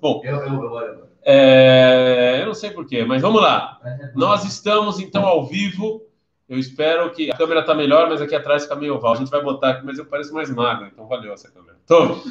[0.00, 3.78] Bom, Eu, eu, eu, é, eu não sei porquê, mas vamos lá.
[4.14, 6.02] Nós estamos então ao vivo.
[6.46, 9.14] Eu espero que a câmera está melhor, mas aqui atrás fica meio oval.
[9.14, 11.78] A gente vai botar aqui, mas eu pareço mais magro, então valeu essa câmera.
[11.82, 12.22] Então,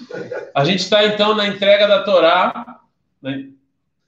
[0.53, 2.81] a gente está então na entrega da Torá.
[3.21, 3.49] né?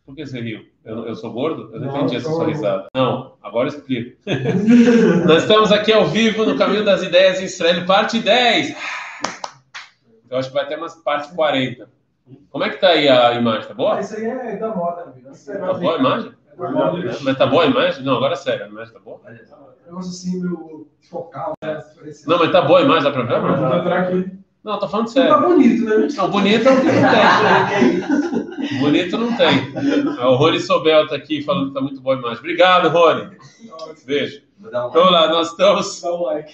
[0.06, 0.64] Por que você riu?
[0.84, 1.72] Eu, eu sou gordo?
[1.74, 2.88] Eu não, Não, entendi essa sua risada.
[2.94, 4.16] Não, agora eu explico.
[5.26, 8.76] Nós estamos aqui ao vivo no Caminho das Ideias em Israel, parte 10.
[10.30, 11.90] Eu acho que vai até umas parte 40.
[12.50, 13.68] Como é que tá aí a imagem?
[13.68, 14.00] Tá boa?
[14.00, 15.30] Isso aí é da moda, amigo.
[15.30, 16.32] É Tá boa a imagem?
[16.32, 17.18] É.
[17.22, 18.04] Mas tá boa a imagem?
[18.04, 19.20] Não, agora é sério, a imagem tá boa?
[19.27, 21.84] Um negócio assim, meu focal, né?
[22.26, 24.32] Não, mas tá boa a imagem, dá pra ver?
[24.63, 25.40] Não, não tô falando Tá sério.
[25.41, 26.08] bonito, né?
[26.18, 28.80] Não, bonito não tem.
[28.80, 29.68] Bonito não tem.
[30.26, 32.40] O Rony Sobel tá aqui falando que tá muito boa a imagem.
[32.40, 33.38] Obrigado, Rony.
[34.05, 34.41] Beijo.
[34.60, 36.02] Então lá, nós estamos,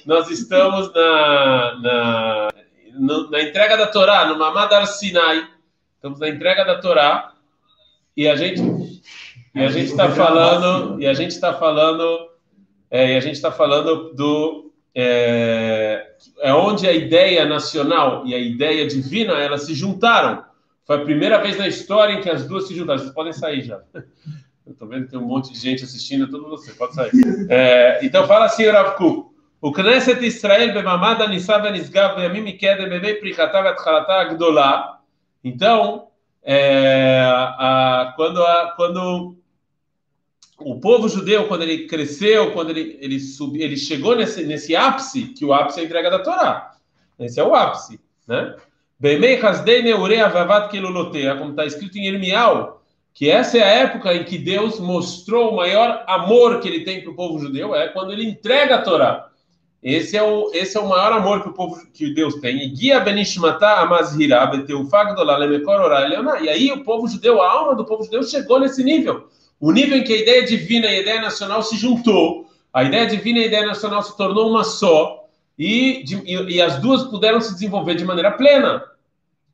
[0.05, 2.49] nós estamos na, na,
[3.29, 5.47] na entrega da Torá, no Mamad Ar Sinai
[6.00, 7.32] Estamos na entrega da Torá
[8.16, 8.62] e a gente
[9.54, 12.28] e a gente está falando e a gente está falando
[12.90, 16.06] é, e a gente está falando do é,
[16.40, 20.44] é onde a ideia nacional e a ideia divina elas se juntaram.
[20.86, 23.00] Foi a primeira vez na história em que as duas se juntaram.
[23.00, 23.80] Vocês podem sair já.
[24.66, 27.10] Eu tô vendo que tem um monte de gente assistindo, tudo você pode sair.
[27.48, 29.26] É, então fala assim, Rav Kuk.
[29.60, 34.82] O Knesset Israel במעמד הנישא ונשגב בימים מקדם בימי פריחתה והתחלתה הגדולה.
[35.43, 36.07] então,
[36.43, 39.35] é, a- quando, a- quando
[40.59, 45.29] o povo judeu, quando ele cresceu, quando ele, ele, subi, ele chegou nesse, nesse ápice,
[45.33, 46.71] que o ápice é a entrega da Torá.
[47.19, 48.55] Esse é o ápice, né?
[51.37, 55.55] Como está escrito em Irmial, que essa é a época em que Deus mostrou o
[55.55, 59.30] maior amor que ele tem para o povo judeu, é quando ele entrega a Torá.
[59.83, 62.63] Esse é o, esse é o maior amor que o povo que Deus tem.
[62.63, 64.51] E guia benishmata amazhira.
[66.41, 69.27] E aí o povo judeu, a alma do povo judeu chegou nesse nível.
[69.59, 72.47] O nível em que a ideia divina e a ideia nacional se juntou.
[72.71, 75.25] A ideia divina e a ideia nacional se tornou uma só.
[75.57, 78.83] E, e, e as duas puderam se desenvolver de maneira plena.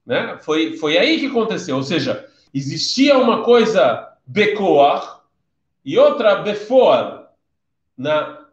[0.06, 0.38] Né?
[0.42, 1.78] Foi, foi aí que aconteceu.
[1.78, 5.22] Ou seja, existia uma coisa bekoar
[5.86, 7.30] e outra befoar.
[7.98, 8.47] Na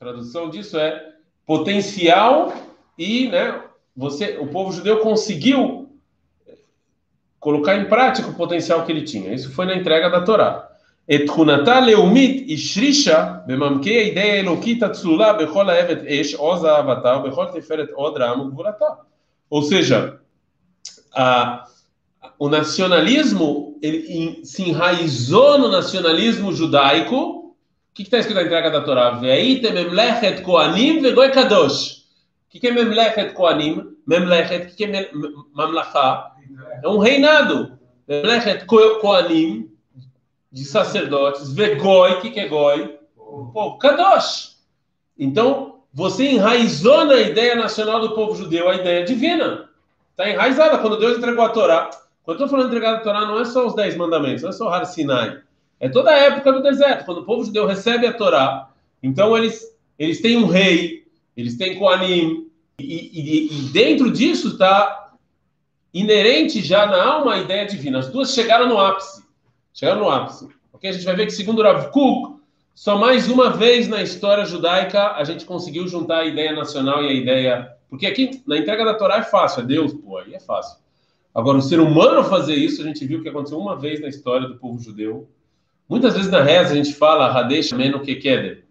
[0.00, 1.12] tradução disso é
[1.44, 2.54] potencial
[2.96, 3.60] e, né,
[3.94, 5.90] você, o povo judeu conseguiu
[7.38, 9.34] colocar em prática o potencial que ele tinha.
[9.34, 10.70] Isso foi na entrega da Torá.
[11.06, 18.30] Etchunata leumit ishrisha bemamkei ideia elokita tzula bechol haevet esh oza avatar bechol teferet odra
[18.30, 19.00] amugvurata.
[19.50, 20.18] Ou seja,
[21.14, 21.66] a,
[22.38, 27.39] o nacionalismo ele se enraizou no nacionalismo judaico
[27.90, 29.10] o que está escrito na entrega da Torá?
[29.10, 32.04] Veite memlechet koanim vegoi kadosh.
[32.46, 33.96] O que, é memlechet koanim?
[34.06, 35.10] Memlechet, o que, é
[35.52, 36.32] mamlachá?
[36.82, 37.78] É um reinado.
[38.08, 39.70] Memlechet ko- koanim,
[40.52, 41.52] de sacerdotes.
[41.52, 42.98] Vegoi, o que, é goi?
[43.16, 44.56] Povo kadosh.
[45.18, 49.68] Então, você enraizou na ideia nacional do povo judeu a ideia divina.
[50.12, 50.78] Está enraizada.
[50.78, 51.90] Quando Deus entregou a Torá,
[52.22, 54.50] quando eu estou falando de entregar a Torá, não é só os dez mandamentos, não
[54.50, 55.40] é só o Har Sinai.
[55.80, 57.06] É toda a época do deserto.
[57.06, 58.70] Quando o povo judeu recebe a Torá,
[59.02, 59.66] então eles,
[59.98, 62.46] eles têm um rei, eles têm Koanim,
[62.78, 65.14] e, e, e dentro disso está
[65.92, 67.98] inerente já na alma a ideia divina.
[67.98, 69.24] As duas chegaram no ápice.
[69.72, 70.48] Chegaram no ápice.
[70.72, 70.88] Ok?
[70.88, 72.40] A gente vai ver que, segundo Rav Kuk,
[72.74, 77.08] só mais uma vez na história judaica a gente conseguiu juntar a ideia nacional e
[77.08, 77.72] a ideia.
[77.88, 80.78] Porque aqui, na entrega da Torá é fácil, é Deus, pô, aí é fácil.
[81.34, 84.48] Agora, o ser humano fazer isso, a gente viu que aconteceu uma vez na história
[84.48, 85.28] do povo judeu.
[85.90, 88.64] Muitas vezes na reza a gente fala Hadesh Ameno Kekeder.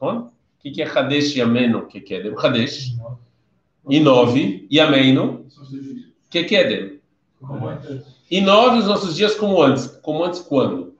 [0.00, 2.32] O que que é Hadesh Ameno Kekeder?
[2.36, 2.96] Hadesh,
[3.88, 5.46] e nove, e Ameno
[6.30, 6.98] Kekeder.
[8.30, 9.86] E nove os nossos dias como antes.
[10.02, 10.94] Como antes quando?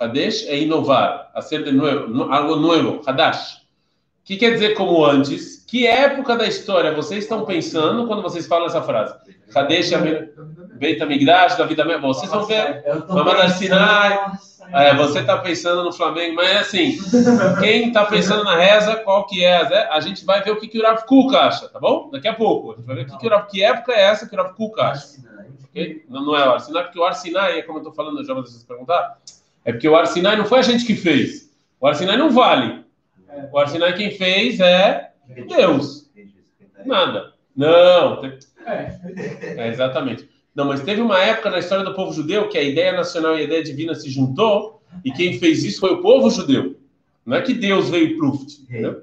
[0.00, 3.56] Hadesh é inovar, hacer de nuevo, no- algo novo, Hadash.
[3.56, 5.64] O que quer dizer como antes?
[5.66, 9.14] Que época da história vocês estão pensando quando vocês falam essa frase?
[9.54, 10.28] Hadesh Ameno
[10.84, 12.08] Beit HaMikdash, David Ameno.
[12.08, 12.84] Vocês vão ver.
[13.08, 14.32] Mamad Ar Sinai.
[14.70, 16.98] É, você está pensando no Flamengo, mas é assim,
[17.60, 19.68] quem está pensando na reza, qual que é?
[19.68, 19.88] né?
[19.90, 22.10] A gente vai ver o que, que o Rav Kuk acha, tá bom?
[22.10, 22.72] Daqui a pouco.
[22.72, 24.38] A gente vai ver o que, que, o Rav, que época é essa que o
[24.38, 25.06] Rav Kuk acha.
[26.08, 29.18] Não, não é o Arsinai, porque o Arsinai, como eu estou falando, já vocês perguntar,
[29.64, 31.50] é porque o Arsinai não foi a gente que fez.
[31.80, 32.84] O Arsinai não vale.
[33.52, 35.10] O Arsinai quem fez é
[35.48, 36.10] Deus.
[36.84, 37.32] Nada.
[37.56, 38.24] Não.
[38.66, 38.98] É.
[39.56, 40.33] É, exatamente.
[40.54, 43.40] Não, mas teve uma época na história do povo judeu que a ideia nacional e
[43.40, 46.76] a ideia divina se juntou e quem fez isso foi o povo judeu.
[47.26, 49.02] Não é que Deus veio pluft, entendeu?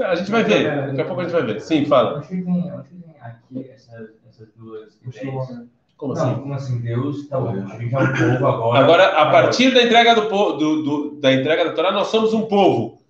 [0.00, 1.60] A gente vai ver, daqui a pouco a gente vai ver.
[1.60, 2.18] Sim, fala.
[2.20, 5.48] Aqui essas, essas duas ideias?
[5.96, 6.40] Como Não, assim?
[6.40, 6.78] como assim?
[6.80, 8.78] Deus, tá bom, a gente é um povo agora.
[8.78, 12.32] Agora, a partir da entrega do, po- do, do- da entrega da Torá, nós somos
[12.32, 13.02] um povo.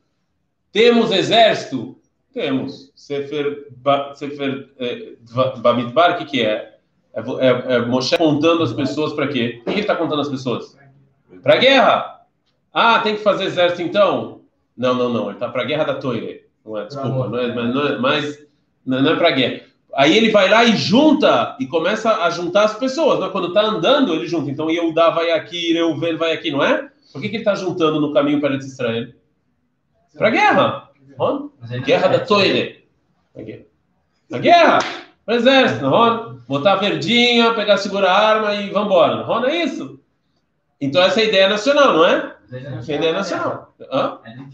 [0.72, 1.96] Temos exército?
[2.34, 2.90] Temos.
[2.96, 5.12] Sefer, ba, Sefer eh,
[5.62, 6.69] Bamidbar, o que, que é?
[7.12, 9.60] É, é, é Moshe contando as pessoas para quê?
[9.64, 10.76] Por que ele está contando as pessoas?
[11.42, 12.20] Para guerra.
[12.72, 14.42] Ah, tem que fazer exército então?
[14.76, 15.24] Não, não, não.
[15.24, 16.44] Ele está para a guerra da Toire.
[16.64, 18.46] Não é, desculpa, não é, mas não é, mas
[18.84, 19.60] não não é para guerra.
[19.94, 23.18] Aí ele vai lá e junta, e começa a juntar as pessoas.
[23.18, 23.28] Né?
[23.30, 24.50] Quando está andando, ele junta.
[24.50, 26.88] Então, Yehudá vai aqui, Reuven vai aqui, não é?
[27.12, 29.08] Por que, que ele está juntando no caminho para Israel?
[30.16, 30.90] Para guerra.
[31.84, 32.84] Guerra da Toire.
[33.36, 33.64] A guerra.
[34.32, 34.78] A guerra.
[35.30, 36.34] Para exército, não é?
[36.48, 39.24] Botar a verdinha, pegar, segurar a arma e vambora.
[39.24, 40.00] Não é isso?
[40.80, 42.34] Então, essa é a ideia nacional, não é?
[42.50, 43.72] Essa é a ideia nacional.
[43.92, 44.18] Hã?
[44.24, 44.34] É.
[44.34, 44.44] Não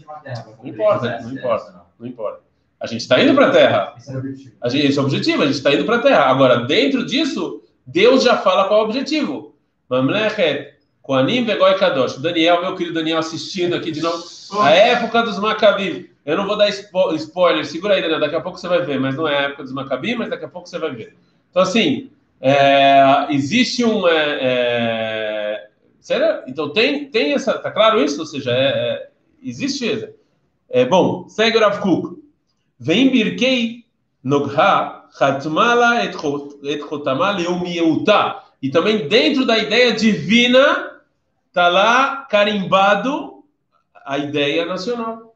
[0.67, 1.85] importa, não importa.
[1.99, 2.41] Não importa.
[2.79, 3.95] A gente está indo para a Terra.
[4.07, 4.55] O objetivo.
[4.61, 6.25] A gente, esse é o objetivo, a gente está indo para a Terra.
[6.25, 9.55] Agora, dentro disso, Deus já fala qual é o objetivo.
[9.89, 10.75] Mamlechet,
[11.07, 12.17] Koanim Vegoi Kadosh.
[12.17, 14.25] Daniel, meu querido Daniel, assistindo aqui de novo.
[14.61, 16.05] A época dos Macabim.
[16.25, 18.99] Eu não vou dar spo- spoiler, segura aí, Daniel, daqui a pouco você vai ver.
[18.99, 21.15] Mas não é a época dos Macabim, mas daqui a pouco você vai ver.
[21.49, 22.09] Então, assim,
[22.41, 24.05] é, existe um.
[24.05, 25.69] É,
[26.09, 26.43] é?
[26.45, 27.57] Então, tem, tem essa.
[27.57, 28.19] Tá claro isso?
[28.19, 29.09] Ou seja, é, é,
[29.41, 30.09] existe.
[30.69, 32.21] É, bom, segue o Rav Kuk.
[32.77, 33.85] Vem Birkei
[34.21, 38.43] Nogha Hatmala et Chot- et Chotama Leumieuta.
[38.61, 40.96] E também dentro da ideia divina
[41.57, 43.43] Está lá carimbado
[44.05, 45.35] a ideia nacional.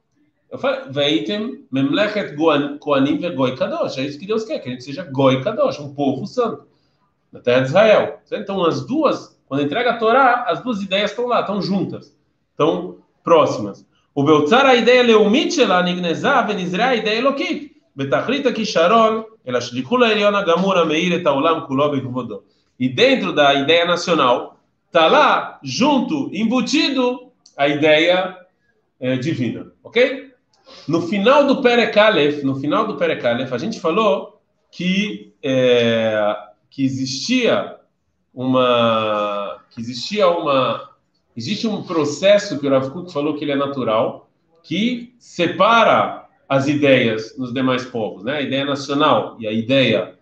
[0.52, 2.36] Eu falei, Veitem, Memlechet
[2.80, 3.98] Koanim Vergoi Kadosh.
[3.98, 6.68] É isso que Deus quer, que a gente seja Goi Kadosh, um povo santo,
[7.32, 8.20] na terra de Israel.
[8.32, 12.16] Então, as duas, quando entrega a Torá, as duas ideias estão lá, estão juntas,
[12.52, 13.84] estão próximas.
[14.14, 17.76] O Beltzar, a ideia leumit shela nignezá, venizrá, a ideia elokit.
[17.96, 22.44] Betachrit HaKisharon, ela shlikula eliona gamura meire et haolam kulo.
[22.80, 24.61] E dentro da ideia nacional,
[24.92, 28.38] está lá, junto, embutido, a ideia
[29.00, 30.32] eh, divina, ok?
[30.86, 36.36] No final do Perek Aleph, no final do Perek Aleph, a gente falou que, eh,
[36.70, 37.78] que existia
[38.34, 40.90] uma, que existia uma,
[41.38, 44.30] existe um processo que o Rav Kuk falou que ele é natural,
[44.62, 48.38] que separa as ideias nos demais povos, né?
[48.38, 50.16] A ideia nacional e a ideia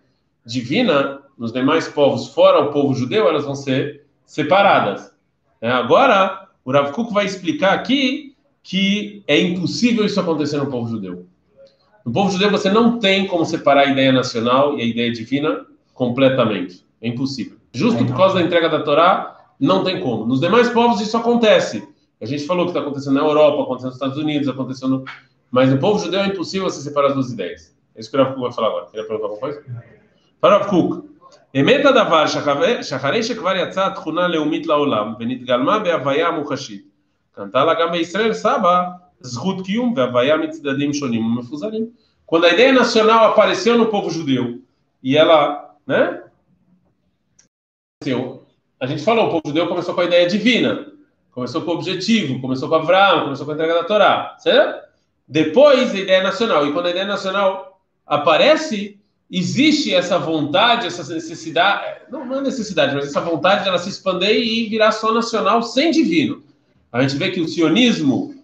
[0.46, 3.99] divina nos demais povos, fora o povo judeu, elas vão ser
[4.30, 5.12] separadas.
[5.60, 5.72] né?
[5.72, 11.26] Agora, o Rav Kuk vai explicar aqui que é impossível isso acontecer no povo judeu.
[12.06, 15.66] No povo judeu você não tem como separar a ideia nacional e a ideia divina
[15.92, 16.86] completamente.
[17.02, 17.56] É impossível.
[17.72, 20.24] Justo por causa da entrega da Torá, não tem como.
[20.24, 21.88] Nos demais povos isso acontece.
[22.20, 25.04] A gente falou que está acontecendo na Europa, acontecendo nos Estados Unidos, acontecendo...
[25.50, 27.76] Mas no povo judeu é impossível você separar as duas ideias.
[27.96, 28.86] É isso que o Rav Kuk vai falar agora.
[28.86, 29.64] Queria perguntar alguma coisa?
[30.40, 31.09] Para Rav Kuk.
[31.55, 32.25] אמת הדבר
[32.81, 36.85] שאחרי שכבר יצאה תכונה לאומית לעולם ונתגלמה בהוויה מוחשית,
[37.31, 38.83] קנתה לה גם בישראל סבא
[39.21, 42.05] זכות קיום והוויה מצדדים שונים ומפוזרים.
[42.27, 44.59] Quando a ideia nacional apareceu no povo judeu
[45.03, 46.23] e ela, né?
[48.05, 48.45] aconteceu.
[48.79, 50.91] A gente falou, o povo judeu começou com a ideia divina,
[51.31, 54.85] começou com o objetivo, começou com Abraão, começou com a entrega da Torá, certo?
[55.27, 56.67] Depois a ideia nacional.
[56.67, 58.98] E quando a ideia nacional aparece,
[59.30, 63.88] existe essa vontade, essa necessidade, não, não é necessidade, mas essa vontade de ela se
[63.88, 66.42] expandir e virar só nacional sem divino.
[66.90, 68.34] A gente vê que o sionismo,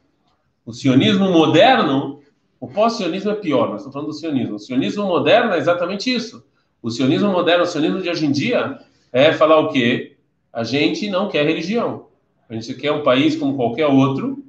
[0.64, 2.20] o sionismo moderno,
[2.60, 4.54] o pós-sionismo é pior, nós estamos falando do sionismo.
[4.54, 6.44] O sionismo moderno é exatamente isso.
[6.80, 8.78] O sionismo moderno, o sionismo de hoje em dia,
[9.12, 10.16] é falar o quê?
[10.52, 12.06] A gente não quer religião.
[12.48, 14.44] A gente quer um país como qualquer outro,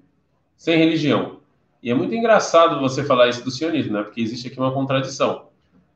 [0.56, 1.38] sem religião.
[1.82, 4.04] E é muito engraçado você falar isso do sionismo, né?
[4.04, 5.48] Porque existe aqui uma contradição.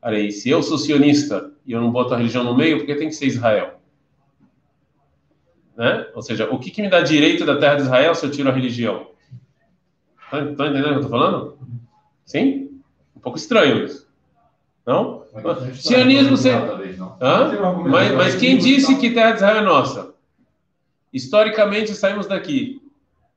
[0.02, 2.94] Olha se eu sou sionista e eu não boto a religião no meio, por que
[2.96, 3.80] tem que ser Israel?
[5.76, 6.06] Né?
[6.14, 8.48] Ou seja, o que, que me dá direito da terra de Israel se eu tiro
[8.48, 9.06] a religião?
[10.30, 11.58] Tá, tá entendendo o que eu tô falando?
[12.24, 12.80] Sim?
[13.16, 14.10] Um pouco estranho isso.
[14.84, 15.22] Não?
[15.74, 16.50] Sionismo, você...
[16.50, 17.52] Hã?
[17.88, 20.14] Mas, mas quem disse que terra de Israel é nossa?
[21.12, 22.82] Historicamente saímos daqui.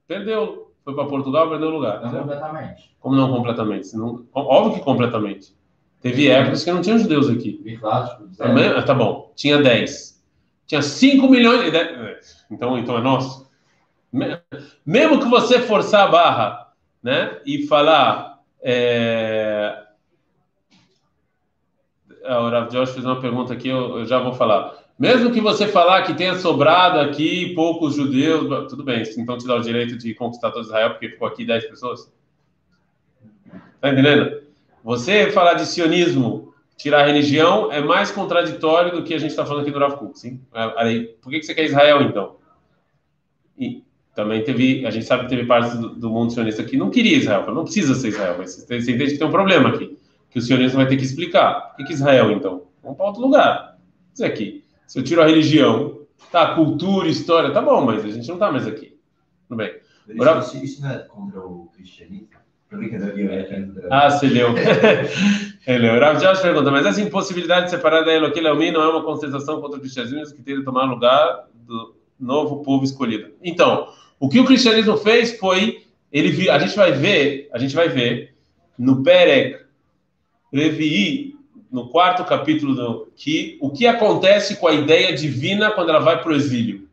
[0.07, 0.71] Perdeu.
[0.83, 2.01] Foi para Portugal, perdeu o lugar.
[2.01, 2.23] Não certo?
[2.23, 2.95] completamente.
[2.99, 3.95] Como não completamente?
[3.95, 5.55] Não- óbvio que completamente.
[6.05, 7.59] Teve épocas que não tinham judeus aqui.
[8.37, 9.31] Também, ah, tá bom.
[9.35, 10.23] Tinha 10.
[10.67, 11.67] Tinha 5 milhões.
[11.67, 13.49] e dez- Então, então é nosso.
[14.13, 14.39] Me-
[14.85, 16.71] Mesmo que você forçar a barra,
[17.01, 17.39] né?
[17.43, 18.39] E falar.
[18.61, 19.81] É...
[22.23, 24.73] Ah, O Rav Josh fez uma pergunta aqui, eu, eu já vou falar.
[24.99, 29.55] Mesmo que você falar que tenha sobrado aqui poucos judeus, tudo bem, então te dá
[29.55, 32.13] o direito de conquistar todo Israel porque ficou aqui 10 pessoas?
[33.81, 34.44] Tá entendendo?
[34.85, 39.43] Você falar de sionismo tirar a religião é mais contraditório do que a gente está
[39.43, 40.39] falando aqui do Rav Kuk, sim?
[40.77, 42.35] Aí, por que, que você quer Israel, então?
[43.57, 46.91] E também teve, a gente sabe que teve parte do, do mundo sionista que não
[46.91, 49.97] queria Israel, não precisa ser Israel, mas você, você entende que tem um problema aqui,
[50.29, 51.71] que o sionista vai ter que explicar.
[51.71, 52.67] Por que, que Israel, então?
[52.83, 53.79] Vamos para outro lugar.
[54.13, 56.01] Isso aqui, se eu tiro a religião,
[56.31, 58.95] tá, cultura, história, tá bom, mas a gente não tá mais aqui.
[59.47, 59.79] Tudo bem.
[60.07, 62.44] Isso, isso não é contra o cristianismo?
[63.85, 64.53] É Ah, você leu.
[65.67, 65.99] Ele leu.
[65.99, 69.61] Rav Josh pergunta, mas essa impossibilidade de separar da Eloquim Leumi não é uma contestação
[69.61, 73.31] contra o cristianismo que tem de tomar lugar do novo povo escolhido.
[73.43, 73.87] Então,
[74.19, 78.33] o que o cristianismo fez foi, ele a gente vai ver, a gente vai ver
[78.77, 79.65] no Perek
[80.51, 81.35] Levi,
[81.71, 86.21] no quarto capítulo, do, que o que acontece com a ideia divina quando ela vai
[86.21, 86.84] para o exílio.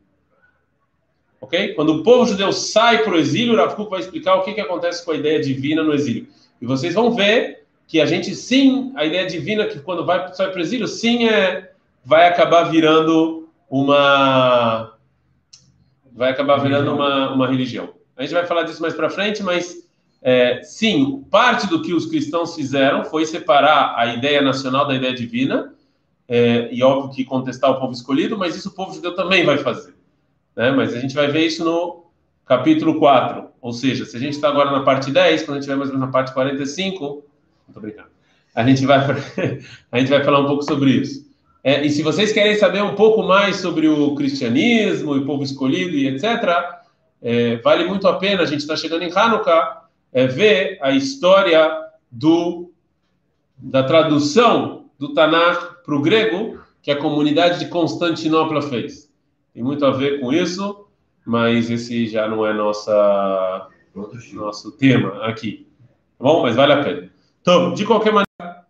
[1.43, 1.73] Ok?
[1.73, 4.53] Quando o povo judeu sai para o exílio, o Rav Kuk vai explicar o que,
[4.53, 6.25] que acontece com a ideia divina no exílio.
[6.61, 10.49] E vocês vão ver que a gente, sim, a ideia divina que quando vai sai
[10.51, 11.69] para o exílio, sim, é,
[12.05, 14.93] vai acabar virando uma.
[16.13, 17.89] Vai acabar virando uma, uma religião.
[18.15, 19.85] A gente vai falar disso mais para frente, mas
[20.21, 25.13] é, sim, parte do que os cristãos fizeram foi separar a ideia nacional da ideia
[25.13, 25.73] divina,
[26.25, 29.57] é, e óbvio que contestar o povo escolhido, mas isso o povo judeu também vai
[29.57, 29.93] fazer.
[30.55, 30.71] Né?
[30.71, 32.05] Mas a gente vai ver isso no
[32.45, 33.45] capítulo 4.
[33.61, 35.89] Ou seja, se a gente está agora na parte 10, quando a gente vai mais
[35.89, 37.23] ou menos na parte 45,
[37.67, 38.09] muito brincando,
[38.53, 38.99] a gente vai,
[39.91, 41.31] a gente vai falar um pouco sobre isso.
[41.63, 45.43] É, e se vocês querem saber um pouco mais sobre o cristianismo e o povo
[45.43, 46.83] escolhido e etc.,
[47.21, 51.71] é, vale muito a pena, a gente está chegando em Hanukkah, é, ver a história
[52.11, 52.69] do,
[53.57, 59.09] da tradução do Tanakh para o grego que a comunidade de Constantinopla fez
[59.54, 60.86] Tem muito a ver com isso,
[61.26, 64.46] mas esse já não é nossa, Outro estilo.
[64.46, 65.66] nosso tema aqui.
[66.18, 66.42] Tá bom?
[66.42, 67.10] Mas vale a pena.
[67.40, 68.64] Então, de qualquer maneira,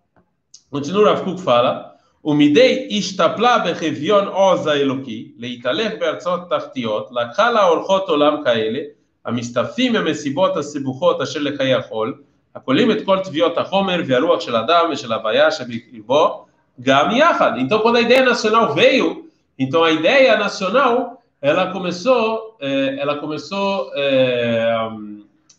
[0.71, 1.89] continua o Rav Kuk fala,
[2.25, 8.79] ומדי השתפלה בחביון עוז האלוקי, להתהלך בארצות תחתיות, לקחה לה אורחות עולם כאלה,
[9.25, 12.15] המסתפים במסיבות הסיבוכות אשר לחיי החול,
[12.55, 16.45] הכוללים את כל תביעות החומר והרוח של אדם ושל הוויה שבקרבו,
[16.81, 17.53] גם יחד.
[17.59, 19.25] Então, quando a ideia nacional veio,
[19.58, 24.78] então a ideia nacional, ela começou, eh, ela começou, eh,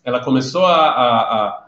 [0.02, 1.64] ela começou a, a, a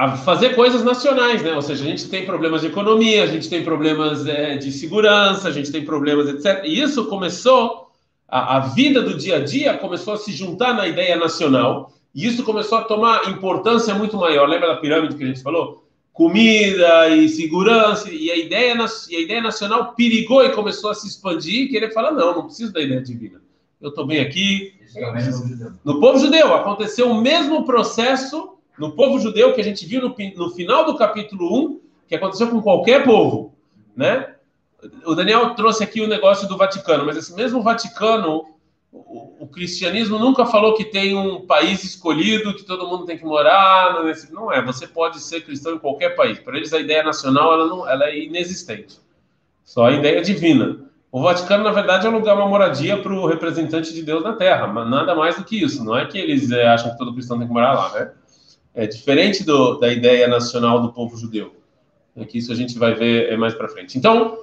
[0.00, 1.52] a fazer coisas nacionais, né?
[1.52, 5.46] Ou seja, a gente tem problemas de economia, a gente tem problemas é, de segurança,
[5.46, 6.64] a gente tem problemas, etc.
[6.64, 7.90] E isso começou,
[8.26, 12.26] a, a, vida do dia a dia começou a se juntar na ideia nacional, e
[12.26, 14.48] isso começou a tomar importância muito maior.
[14.48, 15.84] Lembra da pirâmide que a gente falou?
[16.12, 18.74] Comida e segurança, e a ideia,
[19.08, 22.44] e a ideia nacional perigou e começou a se expandir, e querer falar, não, não
[22.44, 23.40] preciso da ideia divina.
[23.80, 24.74] Eu estou bem aqui.
[25.84, 30.14] No povo judeu, aconteceu o mesmo processo no povo judeu que a gente viu no,
[30.36, 33.54] no, final do capítulo 1, que aconteceu com qualquer povo,
[33.94, 34.34] né?
[35.04, 38.46] O Daniel trouxe aqui o negócio do Vaticano, mas esse mesmo Vaticano,
[38.92, 43.24] o, o, cristianismo nunca falou que tem um país escolhido que todo mundo tem que
[43.24, 46.40] morar, nesse, não é, você pode ser cristão em qualquer país.
[46.40, 48.98] Para eles a ideia nacional ela não, ela é inexistente.
[49.64, 50.80] Só a ideia divina.
[51.12, 54.66] O Vaticano, na verdade, é lugar, uma moradia para o representante de Deus na Terra,
[54.66, 55.84] mas nada mais do que isso.
[55.84, 58.12] Não é que eles é, acham que todo cristão tem que morar lá, né?
[58.74, 61.56] É diferente do, da ideia nacional do povo judeu.
[62.16, 63.98] É que isso a gente vai ver mais para frente.
[63.98, 64.38] Então,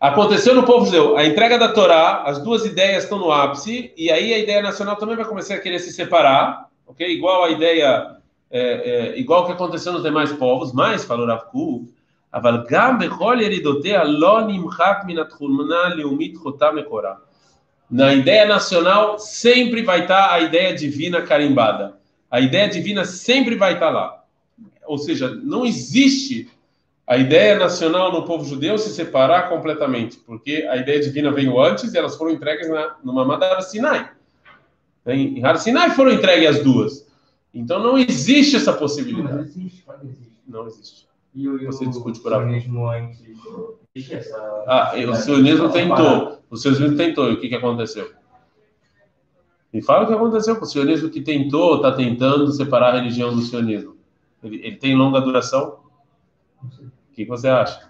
[0.00, 4.10] aconteceu no povo judeu a entrega da Torá, as duas ideias estão no ápice, e
[4.10, 7.06] aí a ideia nacional também vai começar a querer se separar, ok?
[7.08, 8.16] Igual a ideia,
[8.50, 11.88] é, é, igual que aconteceu nos demais povos, mas, falou Rav Kuk,
[12.34, 17.14] אבל גם בכל ירידותיה לא נמחק מן התכונה הלאומית חותם מקורה.
[17.92, 21.96] Na ideia nacional sempre vai estar a ideia divina carimbada.
[22.30, 24.24] A ideia divina sempre vai estar lá.
[24.86, 26.48] Ou seja, não existe
[27.09, 31.91] a ideia nacional no povo judeu se separar completamente, porque a ideia divina veio antes
[31.91, 34.11] e elas foram entregues na, no Mamad Har Sinai.
[35.07, 37.07] Em Har Sinai foram entregues as duas.
[37.51, 39.33] Então não existe essa possibilidade.
[39.33, 39.83] Não existe.
[40.47, 41.07] Não existe.
[41.33, 42.63] E o, Você discute por aí.
[43.95, 44.37] essa...
[44.67, 46.39] Ah, o sionismo tentou.
[46.47, 47.31] O sionismo tentou.
[47.31, 48.11] E o que, que aconteceu?
[49.73, 53.35] Me fala o que aconteceu com o sionismo que tentou, está tentando separar a religião
[53.35, 53.95] do sionismo.
[54.43, 55.78] Ele, ele tem longa duração?
[57.19, 57.89] O que, você acha?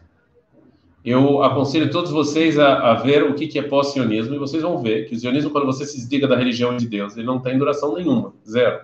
[1.06, 4.82] Eu aconselho todos vocês a, a ver o que, que é pós-sionismo e vocês vão
[4.82, 7.56] ver que o sionismo, quando você se desliga da religião de Deus, ele não tem
[7.56, 8.34] duração nenhuma.
[8.48, 8.80] Zero.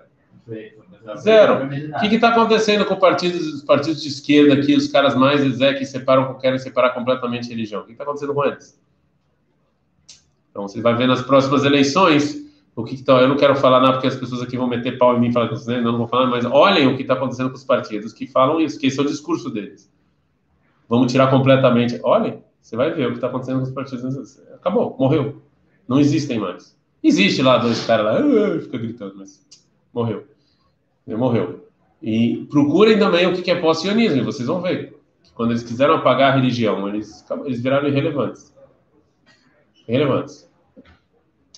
[1.18, 1.66] Zero.
[1.66, 5.74] O que está acontecendo com partidos, os partidos de esquerda aqui, os caras mais é,
[5.74, 7.82] que separam, querem separar completamente a religião?
[7.82, 8.80] O que está acontecendo com eles?
[10.52, 12.36] Então, você vai ver nas próximas eleições,
[12.76, 15.16] o que tá, eu não quero falar nada porque as pessoas aqui vão meter pau
[15.16, 17.14] em mim e falar que né, não, não vou falar, mas olhem o que está
[17.14, 19.90] acontecendo com os partidos que falam isso, que esse é o discurso deles.
[20.88, 21.98] Vamos tirar completamente.
[22.02, 24.40] Olhem, você vai ver o que está acontecendo com os partidos.
[24.54, 25.42] Acabou, morreu.
[25.88, 26.76] Não existem mais.
[27.02, 29.44] Existe lá dois caras lá, "Ah", fica gritando, mas
[29.92, 30.24] morreu.
[31.06, 31.68] Ele morreu.
[32.02, 34.96] E procurem também o que é pós-sionismo, e vocês vão ver.
[35.34, 38.54] Quando eles quiseram apagar a religião, eles, eles viraram irrelevantes.
[39.86, 40.48] Irrelevantes.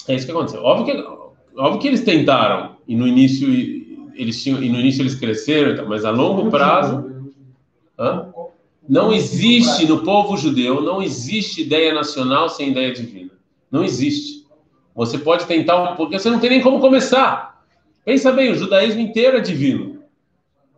[0.06, 0.62] É isso que aconteceu.
[0.62, 3.48] Óbvio que, óbvio que eles tentaram, e no início
[4.14, 7.32] eles tinham, e no início eles cresceram, mas a longo prazo.
[7.98, 8.27] Hã?
[8.88, 13.30] Não existe no povo judeu, não existe ideia nacional sem ideia divina.
[13.70, 14.46] Não existe.
[14.94, 17.62] Você pode tentar, porque você não tem nem como começar.
[18.04, 20.02] Pensa bem, o judaísmo inteiro é divino.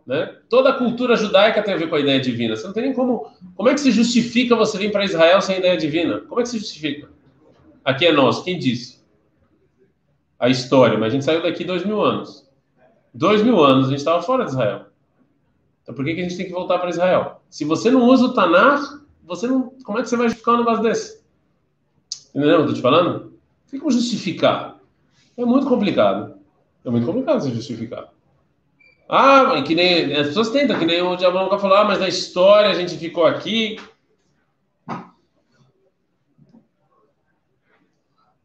[0.05, 0.35] Né?
[0.49, 2.55] Toda a cultura judaica tem a ver com a ideia divina.
[2.55, 3.31] Você não tem nem como.
[3.55, 6.19] Como é que se justifica você vir para Israel sem ideia divina?
[6.19, 7.09] Como é que se justifica?
[7.85, 8.43] Aqui é nosso.
[8.43, 8.99] Quem disse?
[10.37, 10.97] A história.
[10.97, 12.45] Mas a gente saiu daqui dois mil anos.
[13.13, 14.90] Dois mil anos a gente estava fora de Israel.
[15.83, 17.41] Então por que, que a gente tem que voltar para Israel?
[17.49, 19.73] Se você não usa o Tanar, você não.
[19.83, 21.21] Como é que você vai justificar um negócio desse?
[22.29, 23.33] Entendeu o que eu tô te falando?
[23.69, 24.79] Tem como justificar.
[25.37, 26.35] É muito complicado.
[26.83, 28.09] É muito complicado se justificar.
[29.07, 30.13] Ah, mas que nem.
[30.15, 32.97] As pessoas tentam, que nem o Diabo nunca falou, ah, mas na história a gente
[32.97, 33.77] ficou aqui.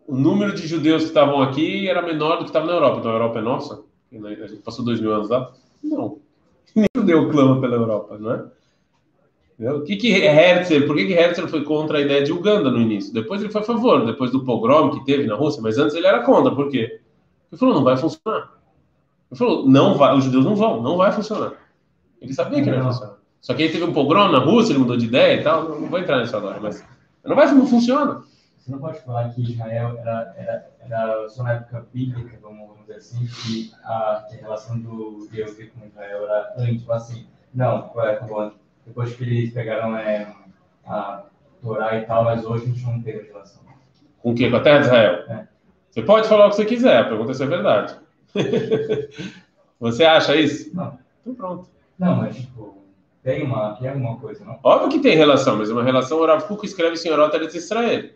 [0.07, 2.99] O número de judeus que estavam aqui era menor do que estava na Europa.
[2.99, 3.85] Então a Europa é nossa?
[4.13, 5.53] A gente passou dois mil anos lá?
[5.83, 6.21] Não.
[6.77, 9.73] Nem judeu clama pela Europa, não é?
[9.73, 12.79] O que que Herzl, por que que Herzl foi contra a ideia de Uganda no
[12.79, 13.15] início?
[13.15, 16.07] Depois ele foi a favor, depois do pogrom que teve na Rússia, mas antes ele
[16.07, 17.01] era contra, por quê?
[17.51, 18.53] Ele falou, não vai funcionar.
[19.31, 21.55] Ele falou, não vai, os judeus não vão, não vai funcionar.
[22.21, 23.17] Ele sabia que não ia funcionar.
[23.41, 25.81] Só que aí teve um pogrom na Rússia, ele mudou de ideia e tal, não,
[25.81, 26.85] não vou entrar nisso agora, mas
[27.25, 28.23] não vai, não funciona.
[28.59, 32.99] Você não pode falar que Israel era, era, era só na época bíblica, vamos dizer
[32.99, 37.91] assim, que a, que a relação do Deus com Israel era antes, tipo assim, não,
[38.01, 38.53] é, tá bom,
[38.87, 40.33] depois que eles pegaram é,
[40.87, 41.25] a
[41.61, 43.63] Torá e tal, mas hoje a gente não tem relação.
[44.23, 44.51] Com o quê?
[44.51, 45.15] Com a terra de Israel?
[45.29, 45.47] É.
[45.91, 47.97] Você pode falar o que você quiser, a pergunta é se é verdade.
[49.81, 50.75] você acha isso?
[50.75, 50.99] Não.
[51.21, 51.69] Então pronto.
[51.99, 52.77] Não, mas tipo,
[53.23, 54.59] tem uma, tem alguma coisa, não?
[54.63, 57.57] Óbvio que tem relação, mas é uma relação, o Rav Kuk escreve em Orota de
[57.57, 58.11] Israel.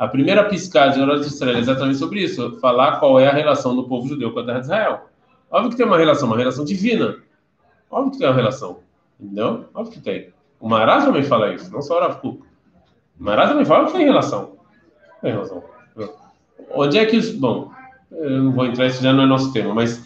[0.00, 3.34] A primeira piscada de Orota de Israel é exatamente sobre isso, falar qual é a
[3.34, 5.10] relação do povo judeu com a terra de Israel.
[5.50, 7.16] Óbvio que tem uma relação, uma relação divina.
[7.90, 8.78] Óbvio que tem uma relação.
[9.20, 9.66] Entendeu?
[9.74, 10.32] Óbvio que tem.
[10.58, 12.40] O Maharaj também fala isso, não só o Rav Kuk.
[13.20, 14.52] O Maharaj também fala que tem relação.
[15.20, 15.62] Tem relação.
[16.70, 17.32] Onde é que os.
[17.32, 17.70] Bom,
[18.10, 20.02] eu não vou entrar, isso já não é nosso tema, mas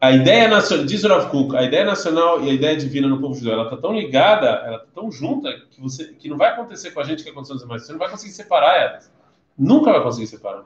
[0.00, 3.20] a ideia nacional, diz o Rav Kuk, a ideia nacional e a ideia divina no
[3.20, 6.52] povo judeu, ela está tão ligada, ela está tão junta, que, você, que não vai
[6.52, 7.82] acontecer com a gente o que aconteceu nos demais.
[7.82, 9.14] Você não vai conseguir separar elas.
[9.58, 10.64] Nunca vai conseguir separar.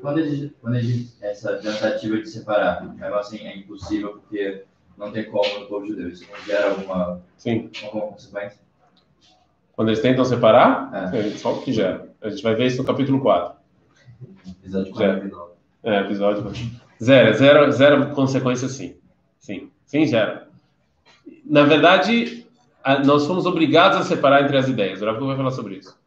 [0.00, 4.64] Quando a gente, quando a gente essa tentativa de separar, mesmo assim, é impossível porque
[4.96, 6.08] não tem como no povo judeu.
[6.08, 7.70] Isso não gera alguma, Sim.
[7.82, 8.60] alguma consequência?
[9.74, 11.18] Quando eles tentam separar, É.
[11.18, 11.30] é.
[11.32, 12.08] só o que gera.
[12.22, 13.56] A gente vai ver isso no capítulo 4.
[14.62, 15.16] Episódio Zero.
[15.20, 15.52] 49.
[15.82, 16.52] É, episódio.
[17.02, 18.96] Zero, zero, zero consequência sim.
[19.38, 20.48] Sim, sim gera.
[21.44, 22.46] Na verdade,
[23.04, 25.02] nós fomos obrigados a separar entre as ideias.
[25.02, 25.98] O Kuk vai falar sobre isso.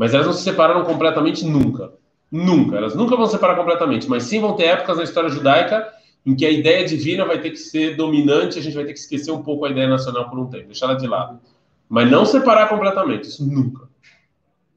[0.00, 1.92] Mas elas não se separaram completamente nunca.
[2.32, 2.74] Nunca.
[2.74, 4.08] Elas nunca vão se separar completamente.
[4.08, 5.92] Mas sim vão ter épocas na história judaica
[6.24, 8.98] em que a ideia divina vai ter que ser dominante, a gente vai ter que
[8.98, 11.38] esquecer um pouco a ideia nacional por um tempo, deixar ela de lado.
[11.86, 13.90] Mas não separar completamente, isso nunca.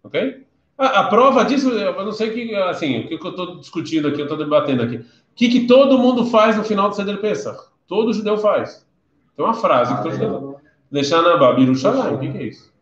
[0.03, 0.43] Ok?
[0.77, 3.59] A, a prova disso, eu não sei o que, assim, o que que eu estou
[3.61, 4.97] discutindo aqui, eu estou debatendo aqui.
[4.97, 5.05] O
[5.37, 7.59] que, que todo mundo faz no final do Seder Pesach?
[7.87, 8.85] Todo judeu faz.
[9.37, 10.57] Tem uma frase que todo judeu
[10.91, 12.72] Deixar na Babirushalayim, o que, que é isso?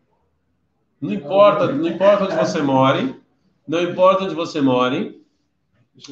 [1.02, 3.16] Não importa, não importa onde você more,
[3.68, 5.20] não importa onde você more,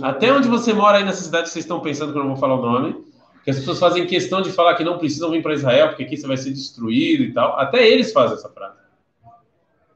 [0.01, 2.39] até onde você mora aí nessa cidade que vocês estão pensando que eu não vou
[2.39, 3.05] falar o nome,
[3.43, 6.17] que as pessoas fazem questão de falar que não precisam vir para Israel, porque aqui
[6.17, 7.57] você vai ser destruído e tal.
[7.57, 8.79] Até eles fazem essa frase.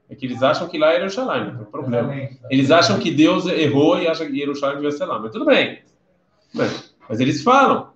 [0.10, 2.14] É que eles acham que lá é Jerusalém, não tem problema.
[2.50, 5.82] Eles acham que Deus errou e acham que Jerusalém devia ser lá, mas tudo bem.
[6.54, 7.92] Mas, mas eles falam.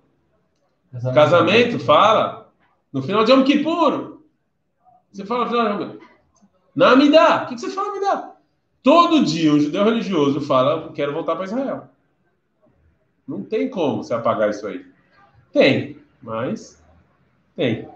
[1.14, 2.50] Casamento, fala.
[2.92, 4.18] No final de Yom Kippur.
[5.12, 6.07] Você fala no final de Yom Kippur.
[6.78, 7.42] Na Amidá.
[7.42, 8.36] O que você fala Amidá?
[8.84, 11.88] Todo dia um judeu religioso fala, quero voltar para Israel.
[13.26, 14.86] Não tem como você apagar isso aí.
[15.52, 16.80] Tem, mas
[17.56, 17.88] tem.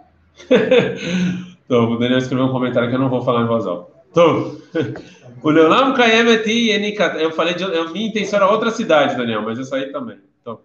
[1.64, 3.92] então, o Daniel escreveu um comentário que eu não vou falar em voz alta.
[4.10, 4.58] Então,
[5.44, 6.70] o Leolam Kayemeti.
[7.20, 7.62] Eu falei de.
[7.62, 10.18] Eu, minha intenção era outra cidade, Daniel, mas essa aí também.
[10.40, 10.58] Então,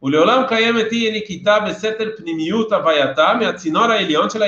[0.00, 2.68] o Leolam Kayemeti Yenikita Beseter Pnimiut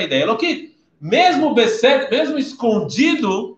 [0.09, 0.78] Elokit.
[0.99, 3.57] Mesmo mesmo escondido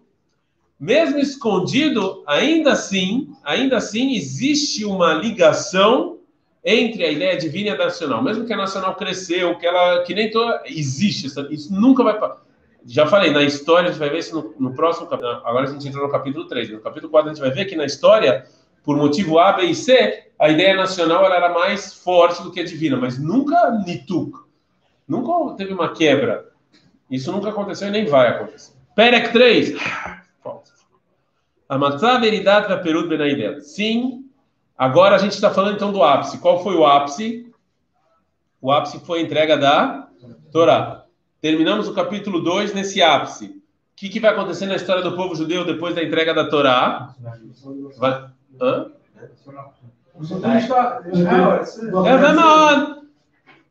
[0.81, 6.17] mesmo escondido, ainda assim, ainda assim existe uma ligação
[6.65, 8.23] entre a ideia divina e a nacional.
[8.23, 12.17] Mesmo que a nacional cresceu, que ela que nem toda existe, isso nunca vai
[12.85, 15.33] já falei, na história a gente vai ver isso no, no próximo capítulo.
[15.45, 16.71] Agora a gente entrou no capítulo 3.
[16.71, 18.45] No capítulo 4 a gente vai ver que na história,
[18.83, 22.59] por motivo A, B e C, a ideia nacional ela era mais forte do que
[22.59, 24.39] a divina, mas nunca nituk.
[25.07, 26.49] Nunca teve uma quebra.
[27.11, 28.71] Isso nunca aconteceu e nem vai acontecer.
[28.95, 29.75] Perek 3.
[31.67, 33.61] A matzah veridade vai perud benaidel.
[33.61, 34.25] Sim,
[34.77, 36.37] agora a gente está falando então do ápice.
[36.37, 37.53] Qual foi o ápice?
[38.61, 40.07] O ápice foi a entrega da
[40.51, 41.05] Torá.
[41.41, 43.45] Terminamos o capítulo 2 nesse ápice.
[43.45, 43.61] O
[43.95, 47.13] que, que, vai acontecer na história do povo judeu depois da entrega da Torá?
[47.97, 48.29] Vai...
[48.59, 48.91] Hã?
[52.05, 53.01] É,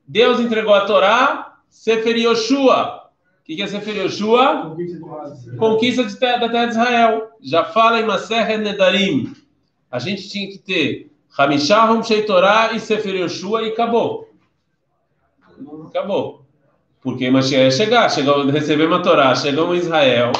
[0.06, 2.99] Deus entregou a Torá, Sefer Yoshua,
[3.44, 3.96] que, que é Sefer?
[5.58, 7.30] Conquista de terra, da terra de Israel.
[7.40, 9.34] Já fala em Maser Nedarim.
[9.90, 14.28] A gente tinha que ter Hamishahum Sheitorah e Sefer Yoshua e acabou.
[15.88, 16.44] Acabou.
[17.00, 20.32] Porque Mashiach ia chegar, chegou, receber uma Torá, chegou em Israel.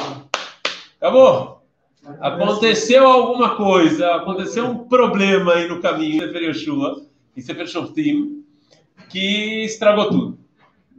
[1.01, 1.63] Acabou.
[2.21, 7.03] Aconteceu alguma coisa, aconteceu um problema aí no caminho, Sefer Yoshua
[7.37, 8.45] e Sefer Shoftim,
[9.09, 10.39] que estragou tudo.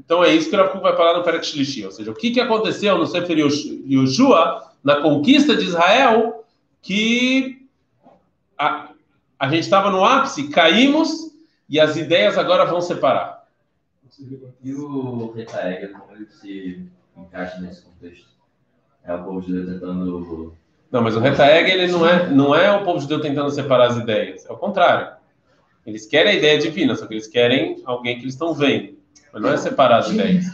[0.04, 1.86] Então é isso que o Rav vai falar no Perek Shlishi.
[1.86, 6.44] Ou seja, o que, que aconteceu no Sefer Yoshua, na conquista de Israel,
[6.82, 7.68] que
[8.58, 8.90] a,
[9.40, 11.32] a gente estava no ápice, caímos
[11.70, 13.46] e as ideias agora vão separar.
[14.64, 16.84] E o Retaega, como ele se
[17.16, 18.28] encaixa nesse contexto?
[19.06, 20.54] É o povo judeu tentando...
[20.92, 23.98] Não, mas o Retaega, ele não é, não é o povo judeu tentando separar as
[23.98, 24.46] ideias.
[24.46, 25.16] É o contrário.
[25.86, 29.01] Eles querem a ideia divina, só que eles querem alguém que eles estão vendo.
[29.34, 30.46] Mas não é separar as ideias.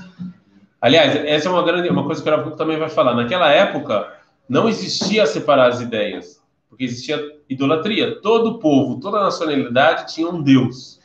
[0.80, 3.16] Aliás, essa é uma grande uma coisa que o Rav também vai falar.
[3.16, 4.14] Naquela época,
[4.48, 8.22] não existia separar as ideias, porque existia idolatria.
[8.22, 11.00] Todo povo, toda nacionalidade tinha um Deus.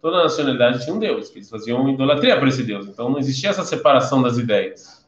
[0.00, 2.86] Toda nacionalidade tinha um Deus, que eles faziam idolatria para esse Deus.
[2.86, 5.04] Então não existia essa separação das ideias.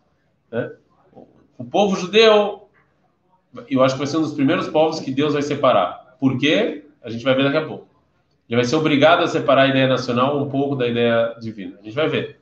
[0.51, 0.73] Né?
[1.57, 2.69] O povo judeu,
[3.69, 6.17] eu acho que vai ser um dos primeiros povos que Deus vai separar.
[6.19, 6.87] Por quê?
[7.03, 7.90] A gente vai ver daqui a pouco.
[8.51, 11.79] Ele vai ser obrigado a separar a ideia nacional um pouco da ideia divina.
[11.81, 12.41] A gente vai ver.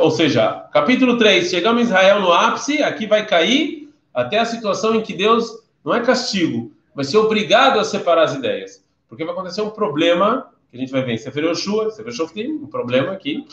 [0.00, 4.96] Ou seja, capítulo 3, chegamos em Israel no ápice, aqui vai cair até a situação
[4.96, 5.48] em que Deus
[5.84, 8.84] não é castigo, vai ser obrigado a separar as ideias.
[9.08, 12.48] Porque vai acontecer um problema, que a gente vai ver em Sefer Yoshua, Sefer Shoftim,
[12.54, 13.46] um problema aqui,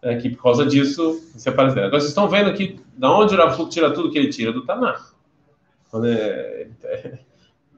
[0.00, 1.88] é, que por causa disso separa as ideias.
[1.88, 4.52] Agora vocês estão vendo aqui, da onde o Rav tira tudo que ele tira?
[4.52, 5.12] Do Tanakh.
[6.02, 7.18] É, é,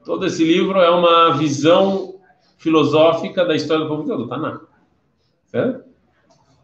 [0.05, 2.13] todo esse livro é uma visão
[2.62, 4.60] filosófica da história do povo judeu, do Taná.
[5.46, 5.84] Certo?